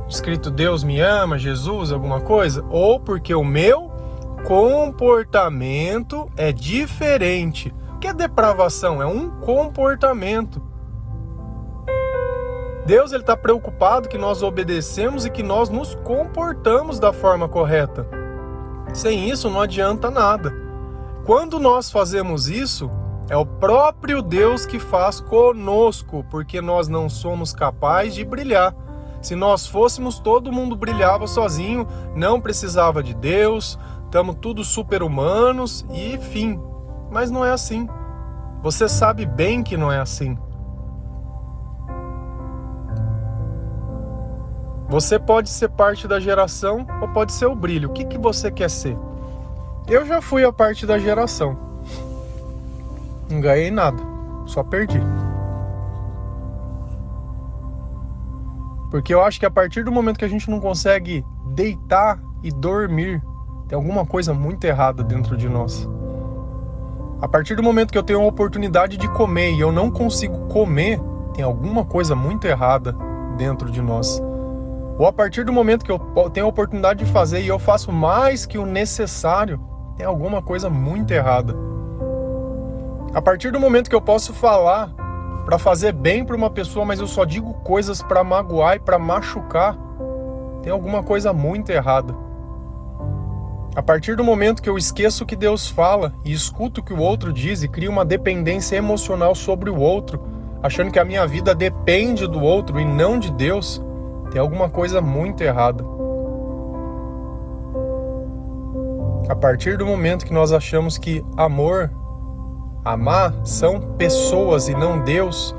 Escrito 0.07 0.49
Deus 0.49 0.81
me 0.81 1.01
ama, 1.01 1.37
Jesus, 1.37 1.91
alguma 1.91 2.21
coisa? 2.21 2.63
Ou 2.69 3.01
porque 3.01 3.35
o 3.35 3.43
meu 3.43 3.91
comportamento 4.45 6.31
é 6.37 6.53
diferente? 6.53 7.73
Que 7.99 8.07
é 8.07 8.13
depravação? 8.13 9.01
É 9.01 9.05
um 9.05 9.29
comportamento. 9.41 10.61
Deus 12.85 13.11
ele 13.11 13.23
está 13.23 13.35
preocupado 13.35 14.07
que 14.07 14.17
nós 14.17 14.43
obedecemos 14.43 15.25
e 15.25 15.29
que 15.29 15.41
nós 15.41 15.69
nos 15.69 15.95
comportamos 15.95 16.99
da 16.99 17.11
forma 17.11 17.49
correta. 17.49 18.07
Sem 18.93 19.27
isso 19.29 19.49
não 19.49 19.59
adianta 19.59 20.11
nada. 20.11 20.53
Quando 21.25 21.59
nós 21.59 21.91
fazemos 21.91 22.47
isso, 22.47 22.91
é 23.27 23.35
o 23.35 23.45
próprio 23.45 24.21
Deus 24.21 24.67
que 24.67 24.77
faz 24.77 25.19
conosco, 25.19 26.23
porque 26.29 26.61
nós 26.61 26.87
não 26.87 27.09
somos 27.09 27.51
capazes 27.51 28.13
de 28.13 28.23
brilhar. 28.23 28.75
Se 29.19 29.35
nós 29.35 29.65
fôssemos, 29.65 30.19
todo 30.19 30.51
mundo 30.51 30.75
brilhava 30.75 31.25
sozinho, 31.25 31.87
não 32.15 32.39
precisava 32.39 33.01
de 33.01 33.15
Deus, 33.15 33.79
estamos 34.05 34.35
tudo 34.39 34.63
super-humanos 34.63 35.83
e 35.91 36.19
fim. 36.19 36.61
Mas 37.15 37.31
não 37.31 37.45
é 37.45 37.51
assim. 37.51 37.87
Você 38.61 38.89
sabe 38.89 39.25
bem 39.25 39.63
que 39.63 39.77
não 39.77 39.89
é 39.89 40.01
assim. 40.01 40.37
Você 44.89 45.17
pode 45.17 45.49
ser 45.49 45.69
parte 45.69 46.09
da 46.09 46.19
geração 46.19 46.85
ou 47.01 47.07
pode 47.07 47.31
ser 47.31 47.45
o 47.45 47.55
brilho. 47.55 47.87
O 47.87 47.93
que, 47.93 48.03
que 48.03 48.17
você 48.17 48.51
quer 48.51 48.69
ser? 48.69 48.97
Eu 49.87 50.05
já 50.05 50.21
fui 50.21 50.43
a 50.43 50.51
parte 50.51 50.85
da 50.85 50.99
geração. 50.99 51.57
Não 53.29 53.39
ganhei 53.39 53.71
nada, 53.71 54.03
só 54.45 54.61
perdi. 54.61 54.99
Porque 58.91 59.13
eu 59.13 59.23
acho 59.23 59.39
que 59.39 59.45
a 59.45 59.51
partir 59.51 59.85
do 59.85 59.91
momento 59.91 60.19
que 60.19 60.25
a 60.25 60.29
gente 60.29 60.51
não 60.51 60.59
consegue 60.59 61.25
deitar 61.53 62.19
e 62.43 62.51
dormir, 62.51 63.23
tem 63.69 63.77
alguma 63.77 64.05
coisa 64.05 64.33
muito 64.33 64.65
errada 64.65 65.01
dentro 65.01 65.37
de 65.37 65.47
nós. 65.47 65.87
A 67.21 67.27
partir 67.29 67.55
do 67.55 67.63
momento 67.63 67.91
que 67.91 67.97
eu 67.97 68.03
tenho 68.03 68.21
a 68.21 68.25
oportunidade 68.27 68.97
de 68.97 69.07
comer 69.07 69.53
e 69.53 69.61
eu 69.61 69.71
não 69.71 69.89
consigo 69.89 70.47
comer, 70.47 70.99
tem 71.33 71.43
alguma 71.43 71.85
coisa 71.85 72.13
muito 72.13 72.45
errada 72.45 72.93
dentro 73.37 73.71
de 73.71 73.81
nós. 73.81 74.21
Ou 74.97 75.05
a 75.05 75.13
partir 75.13 75.45
do 75.45 75.51
momento 75.53 75.85
que 75.85 75.91
eu 75.91 75.99
tenho 76.29 76.45
a 76.45 76.49
oportunidade 76.49 77.03
de 77.03 77.11
fazer 77.11 77.41
e 77.41 77.47
eu 77.47 77.57
faço 77.57 77.91
mais 77.91 78.45
que 78.45 78.57
o 78.57 78.65
necessário, 78.65 79.59
tem 79.95 80.05
alguma 80.05 80.41
coisa 80.41 80.69
muito 80.69 81.11
errada. 81.11 81.55
A 83.13 83.21
partir 83.21 83.49
do 83.49 83.59
momento 83.61 83.89
que 83.89 83.95
eu 83.95 84.01
posso 84.01 84.33
falar 84.33 84.93
para 85.45 85.57
fazer 85.57 85.93
bem 85.93 86.25
para 86.25 86.35
uma 86.35 86.49
pessoa, 86.49 86.83
mas 86.83 86.99
eu 86.99 87.07
só 87.07 87.23
digo 87.23 87.53
coisas 87.55 88.01
para 88.01 88.23
magoar 88.25 88.75
e 88.75 88.79
para 88.79 88.99
machucar, 88.99 89.77
tem 90.61 90.71
alguma 90.71 91.01
coisa 91.01 91.31
muito 91.31 91.69
errada. 91.69 92.24
A 93.75 93.83
partir 93.83 94.15
do 94.15 94.23
momento 94.23 94.61
que 94.61 94.69
eu 94.69 94.77
esqueço 94.77 95.25
o 95.25 95.27
que 95.27 95.35
Deus 95.35 95.67
fala 95.67 96.13
e 96.23 96.31
escuto 96.31 96.79
o 96.79 96.83
que 96.83 96.93
o 96.93 96.99
outro 96.99 97.33
diz 97.33 97.61
e 97.61 97.67
crio 97.67 97.91
uma 97.91 98.05
dependência 98.05 98.77
emocional 98.77 99.35
sobre 99.35 99.69
o 99.69 99.77
outro, 99.77 100.21
achando 100.63 100.91
que 100.91 100.99
a 100.99 101.03
minha 101.03 101.27
vida 101.27 101.53
depende 101.53 102.25
do 102.25 102.41
outro 102.41 102.79
e 102.79 102.85
não 102.85 103.19
de 103.19 103.29
Deus, 103.33 103.81
tem 104.31 104.39
alguma 104.39 104.69
coisa 104.69 105.01
muito 105.01 105.43
errada. 105.43 105.83
A 109.27 109.35
partir 109.35 109.77
do 109.77 109.85
momento 109.85 110.25
que 110.25 110.33
nós 110.33 110.53
achamos 110.53 110.97
que 110.97 111.21
amor, 111.35 111.91
amar 112.85 113.33
são 113.43 113.81
pessoas 113.97 114.69
e 114.69 114.73
não 114.73 115.03
Deus, 115.03 115.53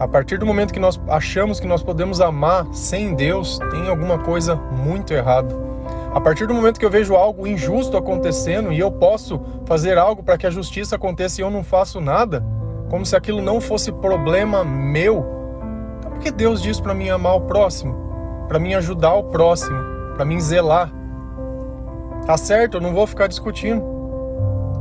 a 0.00 0.08
partir 0.08 0.38
do 0.38 0.46
momento 0.46 0.72
que 0.72 0.80
nós 0.80 0.98
achamos 1.08 1.60
que 1.60 1.66
nós 1.66 1.82
podemos 1.82 2.22
amar 2.22 2.66
sem 2.72 3.14
Deus, 3.14 3.58
tem 3.70 3.86
alguma 3.86 4.18
coisa 4.18 4.56
muito 4.56 5.12
errada. 5.12 5.71
A 6.14 6.20
partir 6.20 6.46
do 6.46 6.54
momento 6.54 6.78
que 6.78 6.84
eu 6.84 6.90
vejo 6.90 7.14
algo 7.14 7.46
injusto 7.46 7.96
acontecendo 7.96 8.72
e 8.72 8.78
eu 8.78 8.90
posso 8.90 9.40
fazer 9.64 9.96
algo 9.96 10.22
para 10.22 10.36
que 10.36 10.46
a 10.46 10.50
justiça 10.50 10.96
aconteça 10.96 11.40
e 11.40 11.44
eu 11.44 11.50
não 11.50 11.64
faço 11.64 12.00
nada, 12.00 12.44
como 12.90 13.06
se 13.06 13.16
aquilo 13.16 13.40
não 13.40 13.60
fosse 13.60 13.90
problema 13.90 14.62
meu, 14.64 15.42
que 16.22 16.30
Deus 16.30 16.62
diz 16.62 16.78
para 16.80 16.94
mim 16.94 17.10
amar 17.10 17.34
o 17.34 17.40
próximo? 17.42 17.94
Para 18.46 18.58
mim 18.58 18.74
ajudar 18.74 19.14
o 19.14 19.24
próximo, 19.24 19.76
para 20.14 20.24
mim 20.24 20.40
zelar. 20.40 20.90
Tá 22.24 22.36
certo, 22.36 22.76
eu 22.76 22.80
não 22.80 22.94
vou 22.94 23.06
ficar 23.06 23.26
discutindo. 23.26 23.82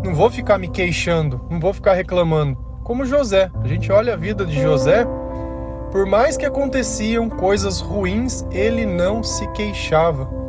Não 0.03 0.13
vou 0.13 0.29
ficar 0.29 0.57
me 0.57 0.67
queixando, 0.67 1.41
não 1.49 1.59
vou 1.59 1.73
ficar 1.73 1.93
reclamando. 1.93 2.57
Como 2.83 3.05
José. 3.05 3.51
A 3.63 3.67
gente 3.67 3.91
olha 3.91 4.13
a 4.13 4.17
vida 4.17 4.45
de 4.45 4.61
José, 4.61 5.05
por 5.91 6.05
mais 6.05 6.37
que 6.37 6.45
aconteciam 6.45 7.27
coisas 7.29 7.81
ruins, 7.81 8.45
ele 8.51 8.85
não 8.85 9.23
se 9.23 9.47
queixava. 9.47 10.40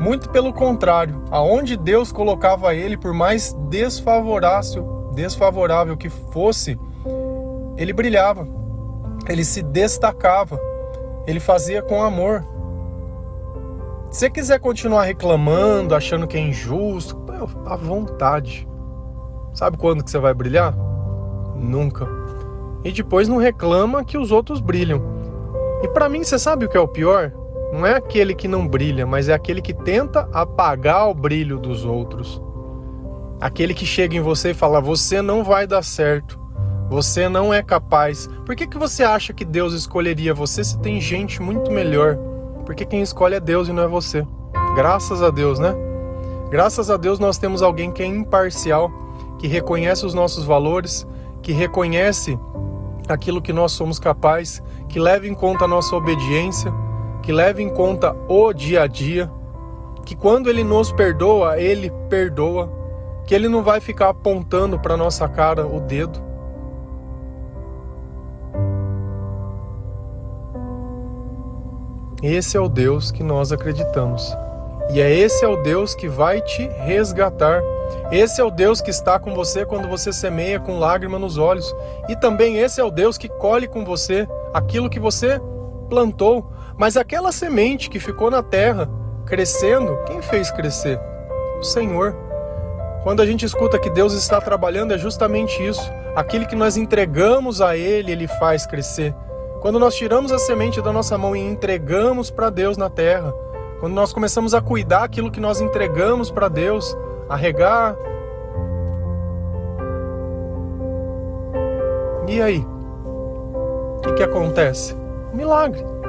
Muito 0.00 0.30
pelo 0.30 0.52
contrário, 0.52 1.22
aonde 1.30 1.76
Deus 1.76 2.10
colocava 2.10 2.74
ele, 2.74 2.96
por 2.96 3.12
mais 3.12 3.52
desfavorável, 3.68 5.12
desfavorável 5.14 5.96
que 5.96 6.08
fosse, 6.08 6.78
ele 7.76 7.92
brilhava 7.92 8.60
ele 9.28 9.44
se 9.44 9.62
destacava, 9.62 10.58
ele 11.26 11.40
fazia 11.40 11.82
com 11.82 12.02
amor. 12.02 12.44
Se 14.10 14.20
você 14.20 14.30
quiser 14.30 14.58
continuar 14.58 15.04
reclamando, 15.04 15.94
achando 15.94 16.26
que 16.26 16.36
é 16.36 16.40
injusto, 16.40 17.16
à 17.64 17.76
vontade. 17.76 18.68
Sabe 19.54 19.76
quando 19.76 20.02
que 20.02 20.10
você 20.10 20.18
vai 20.18 20.34
brilhar? 20.34 20.74
Nunca. 21.56 22.06
E 22.84 22.90
depois 22.90 23.28
não 23.28 23.36
reclama 23.36 24.04
que 24.04 24.18
os 24.18 24.32
outros 24.32 24.60
brilham. 24.60 25.00
E 25.82 25.88
para 25.88 26.08
mim, 26.08 26.24
você 26.24 26.38
sabe 26.38 26.64
o 26.64 26.68
que 26.68 26.76
é 26.76 26.80
o 26.80 26.88
pior? 26.88 27.32
Não 27.72 27.86
é 27.86 27.94
aquele 27.94 28.34
que 28.34 28.48
não 28.48 28.66
brilha, 28.66 29.06
mas 29.06 29.28
é 29.28 29.34
aquele 29.34 29.62
que 29.62 29.72
tenta 29.72 30.28
apagar 30.32 31.08
o 31.08 31.14
brilho 31.14 31.58
dos 31.58 31.84
outros. 31.84 32.42
Aquele 33.40 33.72
que 33.72 33.86
chega 33.86 34.16
em 34.16 34.20
você 34.20 34.50
e 34.50 34.54
fala: 34.54 34.80
"Você 34.80 35.22
não 35.22 35.44
vai 35.44 35.66
dar 35.66 35.82
certo. 35.82 36.38
Você 36.90 37.28
não 37.28 37.54
é 37.54 37.62
capaz. 37.62 38.28
Por 38.44 38.56
que, 38.56 38.66
que 38.66 38.76
você 38.76 39.04
acha 39.04 39.32
que 39.32 39.44
Deus 39.44 39.72
escolheria 39.72 40.34
você 40.34 40.64
se 40.64 40.76
tem 40.78 41.00
gente 41.00 41.40
muito 41.40 41.70
melhor? 41.70 42.18
Porque 42.66 42.84
quem 42.84 43.00
escolhe 43.00 43.36
é 43.36 43.40
Deus 43.40 43.68
e 43.68 43.72
não 43.72 43.84
é 43.84 43.86
você. 43.86 44.26
Graças 44.74 45.22
a 45.22 45.30
Deus, 45.30 45.60
né? 45.60 45.72
Graças 46.50 46.90
a 46.90 46.96
Deus 46.96 47.20
nós 47.20 47.38
temos 47.38 47.62
alguém 47.62 47.92
que 47.92 48.02
é 48.02 48.06
imparcial, 48.06 48.90
que 49.38 49.46
reconhece 49.46 50.04
os 50.04 50.14
nossos 50.14 50.44
valores, 50.44 51.06
que 51.42 51.52
reconhece 51.52 52.36
aquilo 53.08 53.40
que 53.40 53.52
nós 53.52 53.70
somos 53.70 54.00
capazes, 54.00 54.60
que 54.88 54.98
leva 54.98 55.28
em 55.28 55.34
conta 55.34 55.66
a 55.66 55.68
nossa 55.68 55.94
obediência, 55.94 56.72
que 57.22 57.32
leva 57.32 57.62
em 57.62 57.68
conta 57.68 58.14
o 58.28 58.52
dia 58.52 58.82
a 58.82 58.86
dia, 58.86 59.30
que 60.04 60.16
quando 60.16 60.48
ele 60.48 60.64
nos 60.64 60.92
perdoa, 60.92 61.60
ele 61.60 61.92
perdoa, 62.08 62.70
que 63.26 63.34
ele 63.34 63.48
não 63.48 63.62
vai 63.62 63.80
ficar 63.80 64.08
apontando 64.08 64.78
para 64.78 64.96
nossa 64.96 65.28
cara 65.28 65.66
o 65.66 65.80
dedo, 65.80 66.30
Esse 72.22 72.54
é 72.54 72.60
o 72.60 72.68
Deus 72.68 73.10
que 73.10 73.22
nós 73.22 73.50
acreditamos. 73.50 74.36
E 74.92 75.00
é 75.00 75.10
esse 75.10 75.42
é 75.42 75.48
o 75.48 75.62
Deus 75.62 75.94
que 75.94 76.06
vai 76.06 76.42
te 76.42 76.68
resgatar. 76.68 77.62
Esse 78.12 78.42
é 78.42 78.44
o 78.44 78.50
Deus 78.50 78.82
que 78.82 78.90
está 78.90 79.18
com 79.18 79.34
você 79.34 79.64
quando 79.64 79.88
você 79.88 80.12
semeia 80.12 80.60
com 80.60 80.78
lágrima 80.78 81.18
nos 81.18 81.38
olhos. 81.38 81.74
E 82.10 82.16
também 82.16 82.58
esse 82.58 82.78
é 82.78 82.84
o 82.84 82.90
Deus 82.90 83.16
que 83.16 83.28
colhe 83.28 83.66
com 83.66 83.86
você 83.86 84.28
aquilo 84.52 84.90
que 84.90 85.00
você 85.00 85.40
plantou, 85.88 86.52
mas 86.80 86.96
aquela 86.96 87.30
semente 87.30 87.90
que 87.90 88.00
ficou 88.00 88.30
na 88.30 88.42
terra, 88.42 88.88
crescendo, 89.26 89.98
quem 90.06 90.22
fez 90.22 90.50
crescer? 90.50 90.98
O 91.58 91.62
Senhor. 91.62 92.16
Quando 93.02 93.20
a 93.20 93.26
gente 93.26 93.44
escuta 93.44 93.78
que 93.78 93.90
Deus 93.90 94.14
está 94.14 94.40
trabalhando, 94.40 94.94
é 94.94 94.96
justamente 94.96 95.62
isso. 95.62 95.92
Aquilo 96.16 96.46
que 96.46 96.56
nós 96.56 96.78
entregamos 96.78 97.60
a 97.60 97.76
Ele, 97.76 98.12
Ele 98.12 98.26
faz 98.26 98.64
crescer. 98.64 99.14
Quando 99.60 99.78
nós 99.78 99.94
tiramos 99.94 100.32
a 100.32 100.38
semente 100.38 100.80
da 100.80 100.90
nossa 100.90 101.18
mão 101.18 101.36
e 101.36 101.40
entregamos 101.40 102.30
para 102.30 102.48
Deus 102.48 102.78
na 102.78 102.88
terra, 102.88 103.30
quando 103.78 103.92
nós 103.92 104.10
começamos 104.10 104.54
a 104.54 104.62
cuidar 104.62 105.04
aquilo 105.04 105.30
que 105.30 105.38
nós 105.38 105.60
entregamos 105.60 106.30
para 106.30 106.48
Deus, 106.48 106.96
a 107.28 107.36
regar. 107.36 107.94
E 112.26 112.40
aí? 112.40 112.64
O 112.64 114.00
que, 114.02 114.14
que 114.14 114.22
acontece? 114.22 114.96
Milagre. 115.30 115.99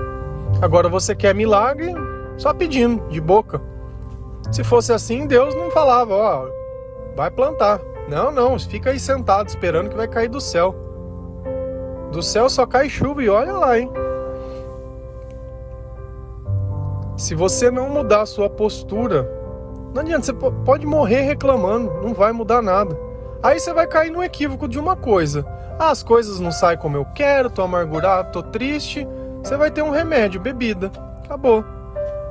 Agora 0.62 0.88
você 0.88 1.16
quer 1.16 1.34
milagre 1.34 1.92
só 2.38 2.54
pedindo, 2.54 3.08
de 3.10 3.20
boca. 3.20 3.60
Se 4.52 4.64
fosse 4.64 4.94
assim, 4.94 5.26
Deus 5.26 5.56
não 5.56 5.72
falava, 5.72 6.14
ó, 6.14 6.46
vai 7.16 7.32
plantar. 7.32 7.82
Não, 8.08 8.32
não, 8.32 8.60
fica 8.60 8.92
aí 8.92 9.00
sentado 9.00 9.48
esperando 9.48 9.90
que 9.90 9.96
vai 9.96 10.08
cair 10.08 10.30
do 10.30 10.40
céu. 10.40 10.76
Do 12.12 12.22
céu 12.22 12.50
só 12.50 12.66
cai 12.66 12.90
chuva 12.90 13.24
e 13.24 13.30
olha 13.30 13.54
lá, 13.54 13.80
hein? 13.80 13.92
Se 17.18 17.34
você 17.34 17.72
não 17.72 17.90
mudar 17.90 18.22
a 18.22 18.26
sua 18.26 18.50
postura, 18.50 19.30
não 19.94 20.02
adianta, 20.02 20.26
você 20.26 20.34
pode 20.66 20.86
morrer 20.86 21.22
reclamando, 21.22 21.92
não 22.02 22.14
vai 22.14 22.32
mudar 22.32 22.62
nada. 22.62 22.98
Aí 23.42 23.60
você 23.60 23.74
vai 23.74 23.88
cair 23.88 24.12
no 24.12 24.24
equívoco 24.24 24.68
de 24.68 24.78
uma 24.78 24.96
coisa. 24.96 25.46
Ah, 25.80 25.90
as 25.90 26.04
coisas 26.04 26.40
não 26.40 26.52
saem 26.52 26.78
como 26.78 26.98
eu 26.98 27.06
quero, 27.16 27.50
tô 27.50 27.62
amargurado, 27.62 28.32
tô 28.32 28.44
triste. 28.44 29.08
Você 29.44 29.58
vai 29.58 29.72
ter 29.72 29.82
um 29.82 29.92
remédio, 29.92 30.40
bebida. 30.40 30.92
Acabou. 31.24 31.66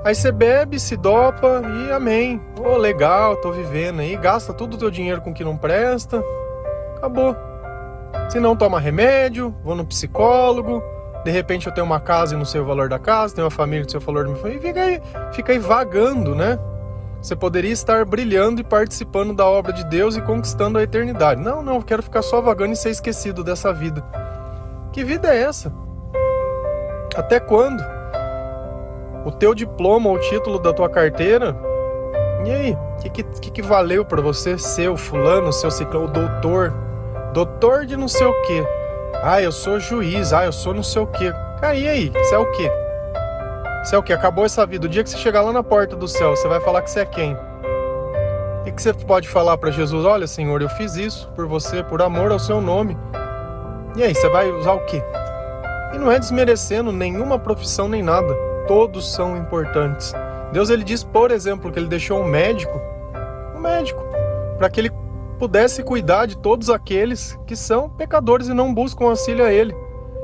Aí 0.04 0.14
você 0.14 0.32
bebe, 0.32 0.80
se 0.80 0.96
dopa 0.96 1.62
e 1.64 1.92
amém. 1.92 2.40
Ô, 2.58 2.70
oh, 2.70 2.76
legal, 2.76 3.36
tô 3.36 3.52
vivendo 3.52 4.00
aí. 4.00 4.16
Gasta 4.16 4.52
todo 4.52 4.74
o 4.74 4.78
teu 4.78 4.90
dinheiro 4.90 5.20
com 5.20 5.30
o 5.30 5.34
que 5.34 5.44
não 5.44 5.56
presta. 5.56 6.22
Acabou. 6.96 7.36
Se 8.28 8.38
não, 8.38 8.56
toma 8.56 8.78
remédio, 8.78 9.54
vou 9.64 9.74
no 9.74 9.84
psicólogo, 9.84 10.82
de 11.24 11.30
repente 11.30 11.66
eu 11.66 11.74
tenho 11.74 11.84
uma 11.84 12.00
casa 12.00 12.34
e 12.34 12.38
não 12.38 12.44
sei 12.44 12.60
o 12.60 12.64
valor 12.64 12.88
da 12.88 12.98
casa, 12.98 13.34
tenho 13.34 13.44
uma 13.44 13.50
família 13.50 13.80
e 13.80 13.82
não 13.82 13.90
sei 13.90 13.98
o 13.98 14.02
valor 14.02 14.24
da 14.24 14.30
minha 14.30 14.40
família, 14.40 14.60
e 14.60 14.62
fica 14.62 14.80
aí, 14.80 15.02
fica 15.32 15.52
aí 15.52 15.58
vagando, 15.58 16.34
né? 16.34 16.58
Você 17.20 17.36
poderia 17.36 17.72
estar 17.72 18.04
brilhando 18.04 18.60
e 18.60 18.64
participando 18.64 19.34
da 19.34 19.44
obra 19.44 19.72
de 19.72 19.84
Deus 19.84 20.16
e 20.16 20.22
conquistando 20.22 20.78
a 20.78 20.82
eternidade. 20.82 21.40
Não, 21.40 21.62
não, 21.62 21.82
quero 21.82 22.02
ficar 22.02 22.22
só 22.22 22.40
vagando 22.40 22.72
e 22.72 22.76
ser 22.76 22.90
esquecido 22.90 23.44
dessa 23.44 23.74
vida. 23.74 24.02
Que 24.92 25.04
vida 25.04 25.28
é 25.34 25.42
essa? 25.42 25.70
Até 27.16 27.40
quando? 27.40 27.82
O 29.24 29.32
teu 29.32 29.54
diploma 29.54 30.08
ou 30.08 30.16
o 30.16 30.20
título 30.20 30.58
da 30.58 30.72
tua 30.72 30.88
carteira? 30.88 31.56
E 32.44 32.50
aí? 32.50 32.72
O 32.72 33.10
que, 33.10 33.22
que, 33.22 33.50
que 33.50 33.62
valeu 33.62 34.04
para 34.04 34.20
você 34.20 34.58
ser 34.58 34.88
o 34.88 34.96
fulano, 34.96 35.52
seu 35.52 35.70
ciclão, 35.70 36.04
o 36.04 36.08
doutor? 36.08 36.72
Doutor 37.32 37.86
de 37.86 37.96
não 37.96 38.08
sei 38.08 38.26
o 38.26 38.42
quê 38.42 38.64
ah, 39.22 39.40
eu 39.40 39.52
sou 39.52 39.78
juiz. 39.78 40.32
Ah, 40.32 40.44
eu 40.44 40.52
sou 40.52 40.72
não 40.72 40.82
sei 40.82 41.02
o 41.02 41.06
quê. 41.06 41.32
Cara, 41.60 41.74
e 41.74 41.86
aí? 41.86 42.10
Você 42.10 42.34
é 42.34 42.38
o 42.38 42.50
quê? 42.52 42.70
Você 43.84 43.94
é 43.94 43.98
o 43.98 44.02
quê? 44.02 44.12
Acabou 44.12 44.46
essa 44.46 44.64
vida. 44.64 44.86
O 44.86 44.88
dia 44.88 45.02
que 45.02 45.10
você 45.10 45.18
chegar 45.18 45.42
lá 45.42 45.52
na 45.52 45.62
porta 45.62 45.94
do 45.94 46.08
céu, 46.08 46.34
você 46.34 46.48
vai 46.48 46.60
falar 46.60 46.82
que 46.82 46.90
você 46.90 47.00
é 47.00 47.04
quem? 47.04 47.36
Que, 48.64 48.72
que 48.72 48.82
você 48.82 48.94
pode 48.94 49.28
falar 49.28 49.58
para 49.58 49.70
Jesus? 49.70 50.04
Olha, 50.06 50.26
Senhor, 50.26 50.62
eu 50.62 50.68
fiz 50.70 50.96
isso 50.96 51.30
por 51.34 51.46
você, 51.46 51.82
por 51.82 52.00
amor 52.00 52.32
ao 52.32 52.38
seu 52.38 52.60
nome. 52.60 52.96
E 53.94 54.02
aí, 54.02 54.14
você 54.14 54.28
vai 54.30 54.50
usar 54.50 54.72
o 54.72 54.84
quê? 54.86 55.02
E 55.92 55.98
não 55.98 56.10
é 56.10 56.18
desmerecendo 56.18 56.92
nenhuma 56.92 57.38
profissão 57.38 57.88
nem 57.88 58.02
nada. 58.02 58.34
Todos 58.66 59.12
são 59.12 59.36
importantes. 59.36 60.12
Deus 60.52 60.70
ele 60.70 60.84
diz, 60.84 61.04
por 61.04 61.30
exemplo, 61.30 61.70
que 61.70 61.78
ele 61.78 61.88
deixou 61.88 62.20
um 62.20 62.26
médico, 62.26 62.80
um 63.56 63.60
médico, 63.60 64.02
para 64.58 64.68
que 64.68 64.80
ele 64.80 64.90
pudesse 65.38 65.82
cuidar 65.82 66.26
de 66.26 66.36
todos 66.36 66.68
aqueles 66.68 67.38
que 67.46 67.56
são 67.56 67.88
pecadores 67.88 68.48
e 68.48 68.54
não 68.54 68.74
buscam 68.74 69.06
auxílio 69.06 69.44
a 69.44 69.50
Ele. 69.50 69.74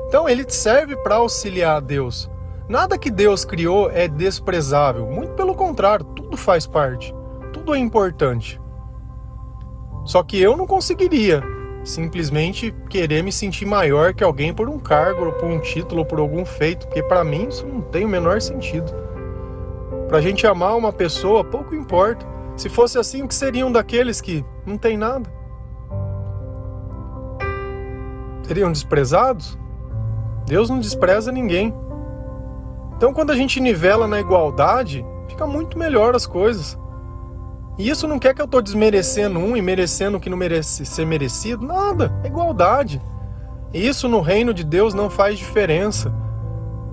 Então 0.07 0.29
ele 0.29 0.45
serve 0.47 0.95
para 0.97 1.15
auxiliar 1.15 1.77
a 1.77 1.79
Deus. 1.79 2.29
Nada 2.69 2.97
que 2.97 3.09
Deus 3.09 3.43
criou 3.43 3.89
é 3.89 4.07
desprezável, 4.07 5.07
muito 5.07 5.33
pelo 5.33 5.55
contrário, 5.55 6.05
tudo 6.05 6.37
faz 6.37 6.67
parte, 6.67 7.15
tudo 7.51 7.73
é 7.73 7.79
importante. 7.79 8.61
Só 10.05 10.21
que 10.21 10.39
eu 10.39 10.55
não 10.55 10.67
conseguiria 10.67 11.41
simplesmente 11.87 12.73
querer 12.89 13.23
me 13.23 13.31
sentir 13.31 13.65
maior 13.65 14.13
que 14.13 14.23
alguém 14.23 14.53
por 14.53 14.69
um 14.69 14.77
cargo, 14.77 15.25
ou 15.25 15.31
por 15.31 15.45
um 15.45 15.59
título, 15.59 15.99
ou 15.99 16.05
por 16.05 16.19
algum 16.19 16.45
feito, 16.45 16.87
porque 16.87 17.01
para 17.01 17.23
mim 17.23 17.47
isso 17.47 17.65
não 17.65 17.81
tem 17.81 18.05
o 18.05 18.09
menor 18.09 18.41
sentido. 18.41 18.93
Para 20.07 20.17
a 20.17 20.21
gente 20.21 20.45
amar 20.45 20.75
uma 20.75 20.91
pessoa, 20.91 21.43
pouco 21.43 21.73
importa. 21.73 22.25
Se 22.55 22.69
fosse 22.69 22.97
assim, 22.97 23.23
o 23.23 23.27
que 23.27 23.35
seriam 23.35 23.71
daqueles 23.71 24.19
que 24.19 24.43
não 24.65 24.77
têm 24.77 24.97
nada? 24.97 25.29
Seriam 28.43 28.71
desprezados? 28.71 29.57
Deus 30.45 30.69
não 30.69 30.79
despreza 30.79 31.31
ninguém. 31.31 31.73
Então, 32.95 33.13
quando 33.13 33.31
a 33.31 33.35
gente 33.35 33.59
nivela 33.59 34.07
na 34.07 34.19
igualdade, 34.19 35.05
fica 35.27 35.45
muito 35.45 35.77
melhor 35.77 36.15
as 36.15 36.25
coisas. 36.25 36.77
E 37.77 37.89
isso 37.89 38.07
não 38.07 38.17
quer 38.17 38.33
que 38.33 38.41
eu 38.41 38.45
estou 38.45 38.61
desmerecendo 38.61 39.37
um 39.37 39.55
e 39.55 39.61
merecendo 39.61 40.17
o 40.17 40.19
que 40.19 40.29
não 40.29 40.37
merece 40.37 40.85
ser 40.85 41.05
merecido. 41.05 41.65
Nada, 41.65 42.11
é 42.23 42.27
igualdade. 42.27 43.01
Isso 43.73 44.07
no 44.07 44.19
reino 44.19 44.53
de 44.53 44.63
Deus 44.63 44.93
não 44.93 45.09
faz 45.09 45.37
diferença. 45.37 46.11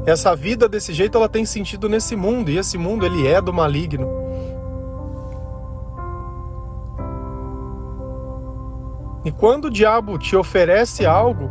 Essa 0.05 0.37
vida 0.37 0.69
desse 0.69 0.93
jeito 0.93 1.17
ela 1.17 1.29
tem 1.29 1.47
sentido 1.47 1.89
nesse 1.89 2.15
mundo 2.15 2.51
e 2.51 2.59
esse 2.59 2.77
mundo 2.77 3.07
ele 3.07 3.27
é 3.27 3.41
do 3.41 3.53
maligno. 3.53 4.07
E 9.25 9.33
quando 9.33 9.67
o 9.67 9.71
diabo 9.71 10.19
te 10.19 10.37
oferece 10.37 11.07
algo, 11.07 11.51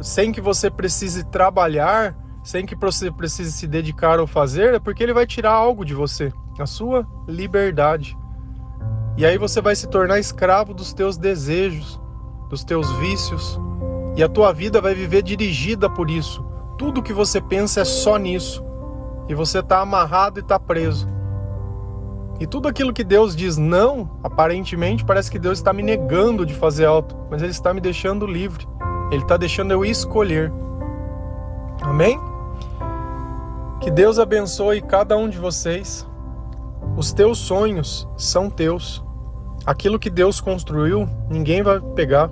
sem 0.00 0.32
que 0.32 0.40
você 0.40 0.70
precise 0.70 1.24
trabalhar, 1.24 2.16
sem 2.42 2.64
que 2.64 2.74
você 2.74 3.10
precise 3.10 3.52
se 3.52 3.66
dedicar 3.66 4.18
ou 4.18 4.26
fazer, 4.26 4.72
é 4.72 4.78
porque 4.78 5.02
ele 5.02 5.12
vai 5.12 5.26
tirar 5.26 5.52
algo 5.52 5.84
de 5.84 5.92
você, 5.92 6.32
a 6.58 6.64
sua 6.64 7.06
liberdade. 7.28 8.16
E 9.16 9.24
aí 9.24 9.38
você 9.38 9.60
vai 9.60 9.74
se 9.74 9.86
tornar 9.86 10.18
escravo 10.18 10.74
dos 10.74 10.92
teus 10.92 11.16
desejos, 11.16 12.00
dos 12.50 12.62
teus 12.62 12.90
vícios, 12.98 13.58
e 14.14 14.22
a 14.22 14.28
tua 14.28 14.52
vida 14.52 14.80
vai 14.80 14.94
viver 14.94 15.22
dirigida 15.22 15.88
por 15.88 16.10
isso. 16.10 16.44
Tudo 16.76 17.02
que 17.02 17.12
você 17.12 17.40
pensa 17.40 17.80
é 17.80 17.84
só 17.84 18.16
nisso. 18.18 18.64
E 19.28 19.34
você 19.34 19.60
está 19.60 19.80
amarrado 19.80 20.38
e 20.38 20.42
está 20.42 20.58
preso. 20.58 21.08
E 22.38 22.46
tudo 22.46 22.68
aquilo 22.68 22.92
que 22.92 23.02
Deus 23.02 23.34
diz 23.34 23.56
não, 23.56 24.10
aparentemente 24.22 25.04
parece 25.04 25.30
que 25.30 25.38
Deus 25.38 25.58
está 25.58 25.72
me 25.72 25.82
negando 25.82 26.44
de 26.44 26.54
fazer 26.54 26.84
algo, 26.84 27.08
mas 27.30 27.40
Ele 27.40 27.50
está 27.50 27.72
me 27.72 27.80
deixando 27.80 28.26
livre. 28.26 28.68
Ele 29.10 29.22
está 29.22 29.36
deixando 29.36 29.70
eu 29.70 29.84
escolher. 29.84 30.52
Amém? 31.80 32.20
Que 33.80 33.90
Deus 33.90 34.18
abençoe 34.18 34.82
cada 34.82 35.16
um 35.16 35.28
de 35.28 35.38
vocês. 35.38 36.06
Os 36.96 37.12
teus 37.12 37.38
sonhos 37.38 38.06
são 38.16 38.50
teus. 38.50 39.05
Aquilo 39.66 39.98
que 39.98 40.08
Deus 40.08 40.40
construiu, 40.40 41.08
ninguém 41.28 41.62
vai 41.62 41.80
pegar. 41.80 42.30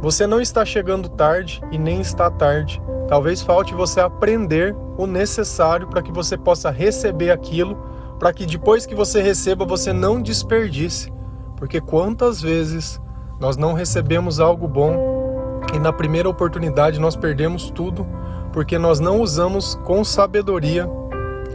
Você 0.00 0.26
não 0.26 0.40
está 0.40 0.64
chegando 0.64 1.08
tarde 1.08 1.62
e 1.70 1.78
nem 1.78 2.00
está 2.00 2.30
tarde. 2.30 2.82
Talvez 3.08 3.42
falte 3.42 3.74
você 3.74 4.00
aprender 4.00 4.74
o 4.96 5.06
necessário 5.06 5.86
para 5.86 6.02
que 6.02 6.10
você 6.10 6.36
possa 6.36 6.70
receber 6.70 7.30
aquilo 7.30 7.76
para 8.22 8.32
que 8.32 8.46
depois 8.46 8.86
que 8.86 8.94
você 8.94 9.20
receba 9.20 9.64
você 9.64 9.92
não 9.92 10.22
desperdice. 10.22 11.12
Porque 11.56 11.80
quantas 11.80 12.40
vezes 12.40 13.00
nós 13.40 13.56
não 13.56 13.72
recebemos 13.72 14.38
algo 14.38 14.68
bom 14.68 15.60
e 15.74 15.78
na 15.80 15.92
primeira 15.92 16.28
oportunidade 16.28 17.00
nós 17.00 17.16
perdemos 17.16 17.68
tudo 17.68 18.06
porque 18.52 18.78
nós 18.78 19.00
não 19.00 19.20
usamos 19.20 19.74
com 19.84 20.04
sabedoria 20.04 20.88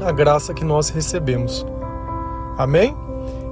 a 0.01 0.12
graça 0.12 0.53
que 0.53 0.65
nós 0.65 0.89
recebemos. 0.89 1.65
Amém? 2.58 3.07